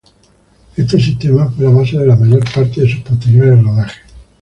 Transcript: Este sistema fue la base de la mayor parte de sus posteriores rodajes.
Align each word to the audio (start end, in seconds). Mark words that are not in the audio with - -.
Este 0.75 0.99
sistema 0.99 1.45
fue 1.51 1.65
la 1.65 1.69
base 1.69 1.95
de 1.95 2.07
la 2.07 2.15
mayor 2.15 2.43
parte 2.55 2.81
de 2.81 2.89
sus 2.91 3.01
posteriores 3.03 3.63
rodajes. 3.63 4.01